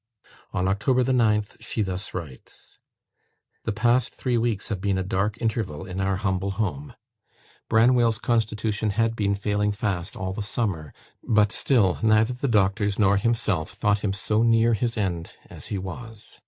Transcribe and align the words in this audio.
On 0.51 0.67
October 0.67 1.03
the 1.03 1.11
9th, 1.11 1.57
she 1.61 1.83
thus 1.83 2.11
writes: 2.11 2.79
"The 3.65 3.71
past 3.71 4.15
three 4.15 4.35
weeks 4.35 4.69
have 4.69 4.81
been 4.81 4.97
a 4.97 5.03
dark 5.03 5.39
interval 5.39 5.85
in 5.85 6.01
our 6.01 6.15
humble 6.15 6.49
home. 6.57 6.95
Branwell's 7.69 8.17
constitution 8.17 8.89
had 8.89 9.15
been 9.15 9.35
failing 9.35 9.71
fast 9.73 10.15
all 10.15 10.33
the 10.33 10.41
summer; 10.41 10.91
but 11.23 11.51
still, 11.51 11.99
neither 12.01 12.33
the 12.33 12.47
doctors 12.47 12.97
nor 12.97 13.17
himself 13.17 13.69
thought 13.73 13.99
him 13.99 14.11
so 14.11 14.41
near 14.41 14.73
his 14.73 14.97
end 14.97 15.33
as 15.51 15.67
he 15.67 15.77
was. 15.77 16.39